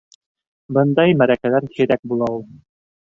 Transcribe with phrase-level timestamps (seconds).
[0.77, 2.43] Бындай мәрәкәләр һирәк була ул.